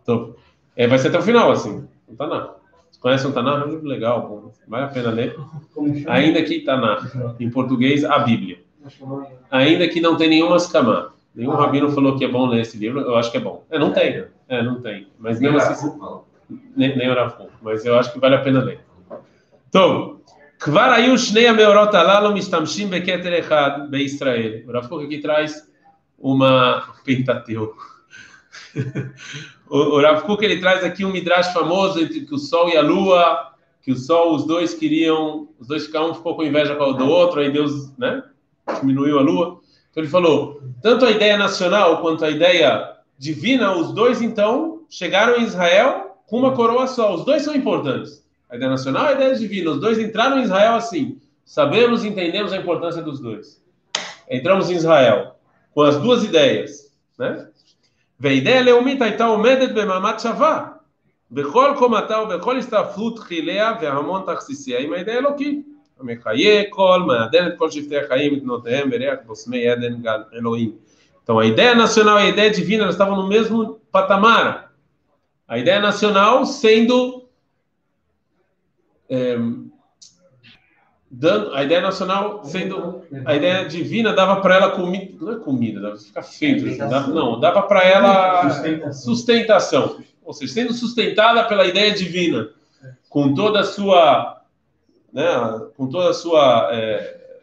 [0.03, 0.35] Então,
[0.77, 2.51] é, vai ser até o final, assim, o Taná.
[2.91, 3.61] Você conhece um Taná?
[3.61, 5.37] É um livro legal, vale a pena ler.
[6.07, 6.99] Ainda que Taná,
[7.41, 8.59] em português, a Bíblia.
[9.51, 11.15] Ainda que não tem nenhuma escama.
[11.35, 13.65] Nenhum rabino falou que é bom ler esse livro, eu acho que é bom.
[13.71, 14.25] É, não tem.
[14.49, 15.09] É, não tem.
[15.19, 15.91] Mas mesmo assim.
[16.77, 17.17] Nem, nem o
[17.63, 18.81] mas eu acho que vale a pena ler.
[19.69, 20.17] Então,
[20.59, 24.53] כבר היו שני המאורות הללו משתמשים בכתר אחד בישראל.
[24.69, 25.68] הרב קוק aqui traz
[26.20, 27.78] uma Pentateuco.
[29.70, 32.78] o, o Rav Kuk, ele traz aqui um midrash famoso entre que o Sol e
[32.78, 36.76] a Lua, que o Sol, os dois queriam, os dois cada um ficou com inveja
[36.76, 38.24] do outro, aí Deus, né,
[38.80, 39.60] diminuiu a Lua.
[39.90, 45.38] Então ele falou, tanto a ideia nacional quanto a ideia divina, os dois então chegaram
[45.38, 47.14] em Israel com uma coroa só.
[47.16, 48.24] Os dois são importantes.
[48.50, 49.72] A ideia nacional e a ideia divina.
[49.72, 51.20] Os dois entraram em Israel assim.
[51.44, 53.64] Sabemos e entendemos a importância dos dois.
[54.30, 55.39] Entramos em Israel
[55.75, 57.45] com as duas ideias, né?
[58.21, 60.67] והאידאה הלאומית הייתה עומדת במעמד שווה
[61.31, 65.67] בכל קומתה ובכל הסתעפות חיליה והמון תכסיסיה עם האידאה האלוקית.
[66.01, 70.73] המחיה כל, מעדן את כל שבטי החיים את בנותיהם בריח בוסמי עדן גן אלוהים.
[71.23, 74.73] Então a ideia nacional e a ideia divina elas estavam no mesmo patamar.
[75.49, 77.27] A ideia nacional sendo
[79.09, 79.39] é,
[81.12, 85.82] dando a ideia nacional sendo a ideia divina dava para ela comida não é comida
[85.82, 88.94] dava ficar feito dava, não dava para ela sustentação.
[88.94, 90.04] sustentação.
[90.24, 92.50] Ou seja sendo sustentada pela ideia divina
[93.10, 94.44] com toda a sua
[95.12, 95.26] né
[95.76, 97.40] com toda a sua é,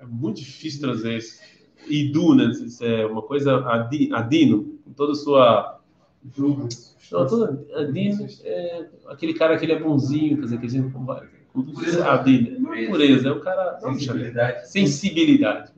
[0.00, 1.40] é muito difícil trazer isso
[1.88, 3.64] idu né isso é uma coisa
[4.12, 5.80] adino com toda a sua
[6.36, 6.68] não,
[7.28, 12.16] toda, adino é aquele cara que ele é bonzinho quer dizer que a gente a
[12.16, 12.56] dele.
[12.58, 13.78] Não é pureza, é o cara.
[13.80, 14.70] Sensibilidade.
[14.70, 15.72] Sensibilidade.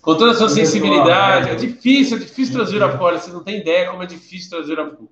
[0.00, 3.18] Com toda a sua sensibilidade, é difícil, é difícil trazer a fora.
[3.18, 5.08] Você não tem ideia como é difícil trazer a fora.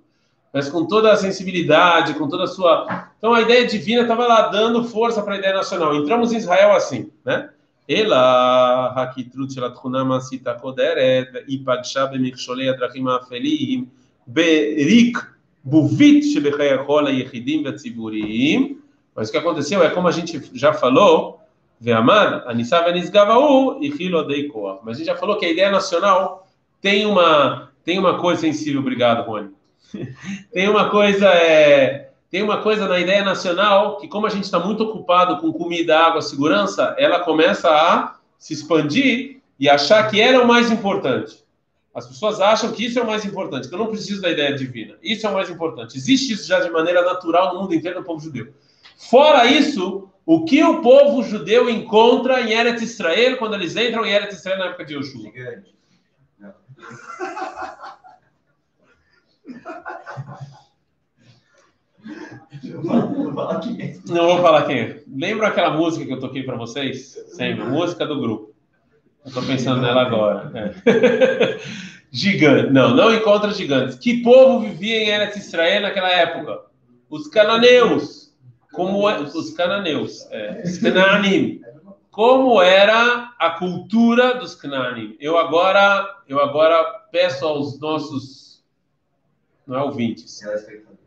[0.53, 3.11] mas com toda a sensibilidade, com toda a sua.
[3.19, 5.97] Então a ideia divina estava lá dando força para a ideia nacional.
[5.97, 7.51] Entramos em Israel assim, né?
[7.89, 13.91] Ela, Hakitrut Shelatchunama Sita Koderet, Ipagsha Bemiksholei Adrachim Afelim,
[14.27, 15.19] Berik
[15.63, 18.84] Buvit Shebechayachol Yechidim Vetziburim.
[19.14, 21.40] Mas o que aconteceu é, como a gente já falou,
[21.81, 24.81] Ve'amad, Anissav Anisgavaú e Hilodei Koach.
[24.85, 26.46] Mas a gente já falou que a ideia nacional
[26.81, 28.81] tem uma, tem uma coisa sensível.
[28.81, 29.50] Obrigado, Rony
[30.53, 34.59] tem uma coisa é, tem uma coisa na ideia nacional que como a gente está
[34.59, 40.42] muito ocupado com comida, água, segurança, ela começa a se expandir e achar que era
[40.42, 41.44] o mais importante.
[41.94, 44.53] As pessoas acham que isso é o mais importante, que eu não preciso da ideia
[44.53, 44.96] divina.
[45.00, 45.96] Isso é o mais importante.
[45.96, 48.53] Existe isso já de maneira natural no mundo inteiro no povo judeu.
[48.97, 54.13] Fora isso, o que o povo judeu encontra em Eretz Israel quando eles entram em
[54.13, 55.23] Eretz Israel na época de Yoshua?
[55.23, 55.75] Gigante.
[64.09, 65.03] Não vou falar quem é.
[65.07, 67.19] Lembra aquela música que eu toquei para vocês?
[67.29, 68.55] Sempre, música do grupo.
[69.25, 70.53] Eu estou pensando nela agora.
[70.55, 71.59] É.
[72.11, 72.73] Gigante.
[72.73, 73.97] Não, não encontra gigantes.
[73.97, 76.63] Que povo vivia em Eretz Israel naquela época?
[77.11, 78.24] Os cananeus.
[78.75, 79.21] Como é...
[79.21, 80.63] os cananeus, é.
[80.65, 81.61] os cananim.
[82.11, 85.17] Como era a cultura dos cananim?
[85.19, 88.45] Eu agora, eu agora peço aos nossos
[89.67, 90.41] não é ouvintes.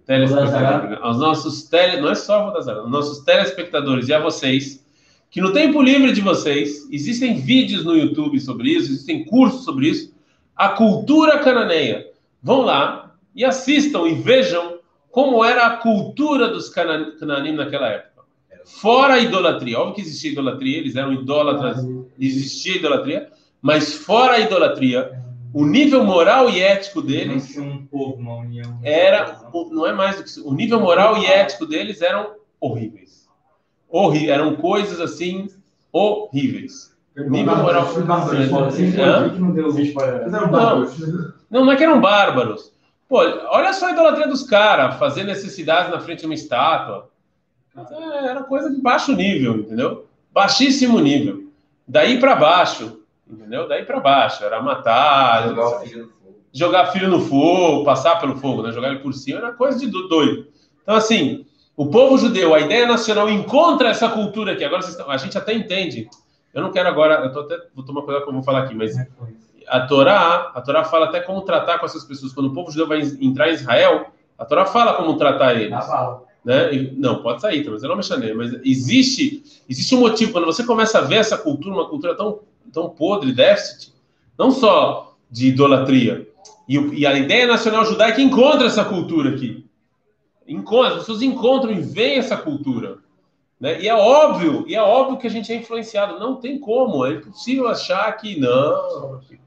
[0.05, 0.99] Telespectadores.
[1.01, 4.83] Aos nossos tele, não é só aos nossos telespectadores e a vocês,
[5.29, 9.89] que no tempo livre de vocês, existem vídeos no YouTube sobre isso, existem cursos sobre
[9.89, 10.13] isso,
[10.55, 12.07] a cultura cananeia.
[12.41, 14.76] Vão lá e assistam e vejam
[15.17, 18.21] como era a cultura dos cananim naquela época.
[18.63, 21.83] Fora a idolatria, óbvio que existia idolatria, eles eram idólatras,
[22.19, 23.27] existia idolatria,
[23.59, 25.19] mas fora a idolatria,
[25.51, 27.87] o nível moral e ético deles um
[28.83, 30.47] era não é mais do que isso.
[30.47, 33.27] O nível moral e ético deles eram horríveis.
[33.89, 35.47] Horri eram coisas assim
[35.91, 36.95] horríveis.
[37.15, 37.87] Nível moral.
[41.49, 42.76] Não, não é que eram bárbaros.
[43.07, 47.09] Pô, olha só a idolatria dos caras, fazer necessidades na frente de uma estátua.
[48.23, 50.07] Era coisa de baixo nível, entendeu?
[50.33, 51.47] Baixíssimo nível.
[51.87, 52.97] Daí para baixo,
[53.29, 53.67] Entendeu?
[53.67, 58.37] Daí para baixo, era matar, jogar filho no fogo, jogar filho no fogo passar pelo
[58.37, 58.71] fogo, né?
[58.71, 60.47] jogar ele por cima, era coisa de doido.
[60.81, 64.63] Então, assim, o povo judeu, a ideia nacional encontra essa cultura aqui.
[64.63, 66.09] Agora estão, a gente até entende.
[66.53, 68.43] Eu não quero agora, eu tô até, vou tomar cuidado com o que eu vou
[68.43, 68.95] falar aqui, mas
[69.67, 72.33] a Torá, a Torá fala até como tratar com essas pessoas.
[72.33, 75.77] Quando o povo judeu vai entrar em Israel, a Torá fala como tratar eles.
[76.45, 76.73] Né?
[76.73, 80.31] E, não, pode sair, mas eu não me mas existe, existe um motivo.
[80.31, 82.39] Quando você começa a ver essa cultura, uma cultura tão
[82.71, 83.93] tão podre, déficit,
[84.37, 86.27] não só de idolatria.
[86.67, 89.65] E, e, a ideia nacional judaica encontra essa cultura aqui.
[90.47, 92.97] Encontra, as pessoas encontram e veem essa cultura.
[93.59, 93.81] Né?
[93.81, 96.19] E é óbvio, e é óbvio que a gente é influenciado.
[96.19, 99.19] Não tem como, é impossível achar que não.
[99.27, 99.39] Que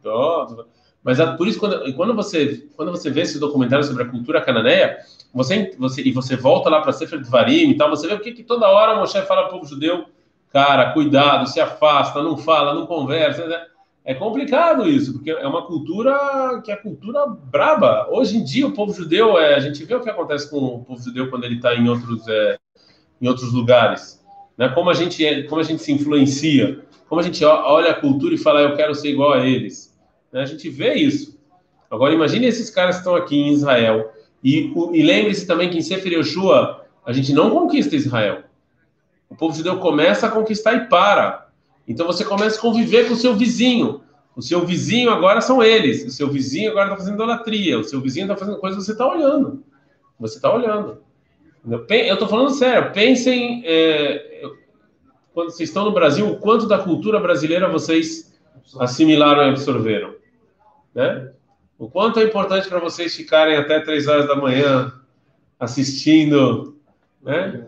[1.02, 4.40] Mas é por isso, quando, quando, você, quando você vê esse documentário sobre a cultura
[4.40, 4.98] cananeia,
[5.32, 8.32] você, você, e você volta lá para Sefer Dvarim e tal, você vê o que,
[8.32, 10.06] que toda hora Moshe fala para o povo judeu
[10.52, 13.46] cara, cuidado, se afasta, não fala, não conversa.
[13.46, 13.66] Né?
[14.04, 18.08] É complicado isso, porque é uma cultura que é cultura braba.
[18.10, 20.84] Hoje em dia, o povo judeu, é, a gente vê o que acontece com o
[20.84, 22.58] povo judeu quando ele está em outros, é,
[23.20, 24.24] em outros lugares.
[24.56, 24.68] Né?
[24.68, 28.34] Como, a gente é, como a gente se influencia, como a gente olha a cultura
[28.34, 29.96] e fala, eu quero ser igual a eles.
[30.32, 30.42] Né?
[30.42, 31.38] A gente vê isso.
[31.90, 34.12] Agora, imagine esses caras que estão aqui em Israel.
[34.42, 38.44] E, e lembre-se também que em Sefer Yoshua, a gente não conquista Israel.
[39.28, 41.48] O povo judeu começa a conquistar e para.
[41.86, 44.02] Então você começa a conviver com o seu vizinho.
[44.36, 46.04] O seu vizinho agora são eles.
[46.04, 47.78] O seu vizinho agora está fazendo idolatria.
[47.78, 49.64] O seu vizinho está fazendo coisas você está olhando.
[50.18, 51.02] Você está olhando.
[51.66, 52.92] Eu estou falando sério.
[52.92, 54.42] Pensem, é,
[55.34, 58.38] quando vocês estão no Brasil, o quanto da cultura brasileira vocês
[58.78, 60.14] assimilaram e absorveram.
[60.94, 61.32] Né?
[61.78, 64.92] O quanto é importante para vocês ficarem até três horas da manhã
[65.58, 66.76] assistindo.
[67.22, 67.66] Né?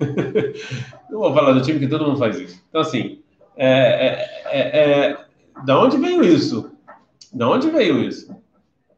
[1.10, 2.62] Não vou falar do time que todo mundo faz isso.
[2.68, 3.22] Então, assim,
[3.56, 5.24] é, é, é, é,
[5.64, 6.70] da onde veio isso?
[7.32, 8.34] Da onde veio isso?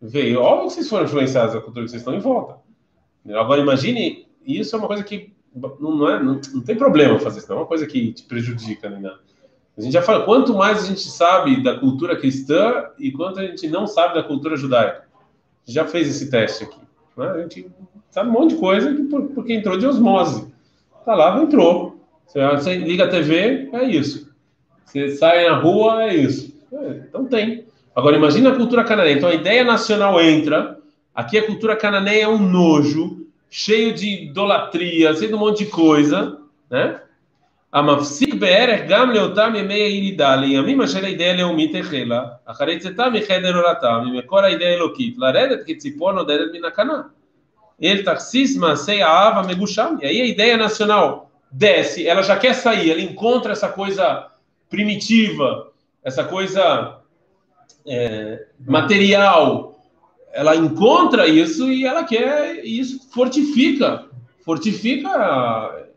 [0.01, 2.57] Veio, óbvio que vocês foram influenciados da cultura que vocês estão em volta.
[3.35, 7.49] Agora, imagine, isso é uma coisa que não, é, não, não tem problema fazer isso,
[7.49, 9.19] não é uma coisa que te prejudica nem nada.
[9.77, 13.43] A gente já fala, quanto mais a gente sabe da cultura cristã e quanto a
[13.43, 15.05] gente não sabe da cultura judaica.
[15.67, 16.79] Já fez esse teste aqui.
[17.17, 17.27] Né?
[17.27, 17.67] A gente
[18.11, 18.95] sabe um monte de coisa
[19.35, 20.51] porque entrou de osmose.
[21.05, 22.01] Tá lá, entrou.
[22.27, 24.33] Você, liga a TV, é isso.
[24.85, 26.55] Você sai na rua, é isso.
[26.73, 27.67] É, então tem.
[27.95, 29.19] Agora imagina a cultura canadense.
[29.19, 30.77] Então a ideia nacional entra,
[31.17, 35.72] Aqui a cultura cananeia é um nojo, cheio de idolatria, cheio de um monte de
[35.72, 36.38] coisa,
[36.70, 37.00] né?
[37.74, 44.00] המפסיק בערך גם לאותם ימי ירידה, לימים אשר הידי הלאומית החלה, אחרי צאתה מחדר עולתה,
[44.06, 47.02] ממקור הידי האלוקית, לרדת כציפור נודדת מן הקנה.
[47.82, 49.98] Ele taxis macei a ava megusham.
[50.02, 54.28] E aí a ideia nacional desce, ela já quer sair, ela encontra essa coisa
[54.70, 55.72] primitiva,
[56.04, 57.00] essa coisa
[57.86, 59.75] é, material,
[60.37, 64.05] ela encontra isso e ela quer, e isso fortifica,
[64.45, 65.89] fortifica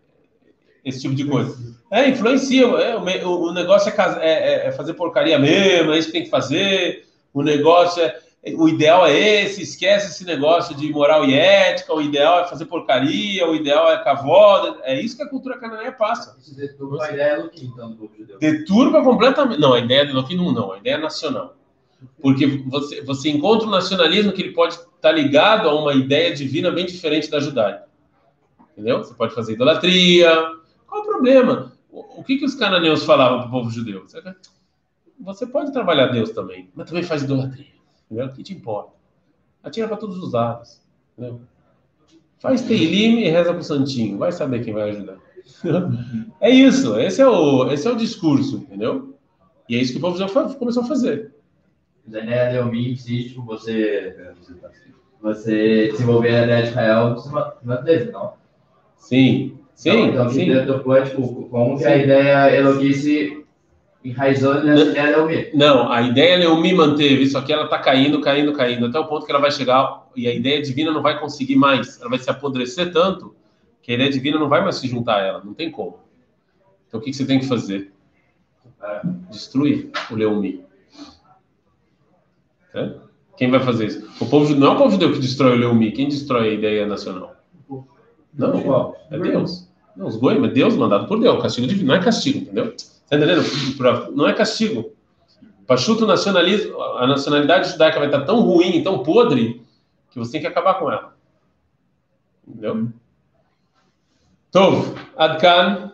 [0.83, 1.57] esse tipo de coisa.
[1.91, 2.63] É, influencia.
[2.63, 6.29] É, o, o, negócio é, é, é, fazer porcaria mesmo, é isso que tem que
[6.29, 7.05] fazer.
[7.33, 8.17] O negócio é.
[8.55, 12.63] O ideal é esse, esquece esse negócio de moral e ética, o ideal é fazer
[12.63, 14.77] porcaria, o ideal é cavoda.
[14.83, 16.37] É isso que a cultura cananeia passa.
[16.39, 18.39] Isso deturpa a ideia do então, do povo judeu.
[18.39, 19.59] Deturpa completamente.
[19.59, 21.58] Não, a ideia do Elohim não, não, a ideia é nacional.
[22.21, 26.71] Porque você, você encontra um nacionalismo que ele pode estar ligado a uma ideia divina
[26.71, 27.87] bem diferente da judaica.
[28.71, 28.99] Entendeu?
[28.99, 30.29] Você pode fazer idolatria.
[30.87, 31.73] Qual o problema?
[31.91, 34.05] O, o que, que os cananeus falavam para o povo judeu?
[35.19, 37.67] Você pode trabalhar Deus também, mas também faz idolatria.
[38.05, 38.27] Entendeu?
[38.27, 38.93] O que te importa?
[39.61, 40.81] Atira para todos os lados.
[41.17, 41.41] Entendeu?
[42.39, 44.17] Faz Teilim e reza para o Santinho.
[44.17, 45.17] Vai saber quem vai ajudar.
[46.39, 46.97] é isso.
[46.97, 49.17] Esse é, o, esse é o discurso, entendeu?
[49.67, 51.33] E é isso que o povo já começou a fazer.
[52.13, 54.15] A ideia de Elmi existe, tipo, você,
[55.21, 57.29] você desenvolver a ideia de Israel, você
[57.63, 58.33] manteve, não?
[58.95, 59.89] Sim, sim.
[59.89, 60.51] Então, então sim.
[60.51, 63.45] Então, tipo, como que a ideia Eloquice
[64.03, 65.49] enraizou nessa ideia Leumi.
[65.53, 69.25] Não, a ideia Leumi manteve, isso aqui ela está caindo, caindo, caindo, até o ponto
[69.25, 72.29] que ela vai chegar e a ideia divina não vai conseguir mais, ela vai se
[72.29, 73.35] apodrecer tanto
[73.81, 75.99] que a ideia divina não vai mais se juntar a ela, não tem como.
[76.87, 77.91] Então o que, que você tem que fazer?
[79.29, 80.63] Destruir o Leumi.
[82.73, 82.93] É?
[83.37, 84.07] Quem vai fazer isso?
[84.19, 86.85] O povo não é o povo judeu que destrói o Leumi, quem destrói a ideia
[86.85, 87.35] nacional?
[88.33, 89.69] Não, é Deus.
[89.95, 92.75] Não, os goiás, mas Deus mandado por Deus, castigo divino, não é castigo, entendeu?
[93.09, 93.43] Tá entendendo?
[94.15, 94.93] Não é castigo.
[95.65, 99.63] Pachuto nacionalismo, a nacionalidade judaica vai estar tão ruim, tão podre,
[100.11, 101.15] que você tem que acabar com ela.
[102.47, 102.89] Entendeu?
[104.51, 105.91] Tov, Adkan.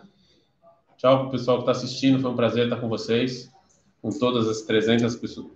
[0.96, 2.20] Tchau para o pessoal que está assistindo.
[2.20, 3.52] Foi um prazer estar com vocês,
[4.00, 5.55] com todas as 300 pessoas.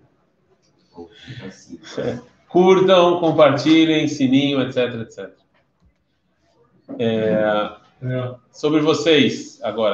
[2.48, 5.30] Curtam, compartilhem, sininho, etc, etc.
[6.98, 7.70] É,
[8.50, 9.88] sobre vocês agora.